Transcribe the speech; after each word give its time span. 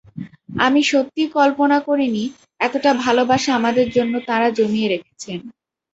আমি 0.59 0.81
সত্যিই 0.83 1.29
কল্পনা 1.37 1.77
করিনি, 1.87 2.23
এতটা 2.59 2.91
ভালোবাসা 3.03 3.51
আমাদের 3.59 3.87
জন্য 3.91 4.13
তাঁরা 4.29 4.47
জমিয়ে 4.57 4.91
রেখেছেন। 4.93 5.39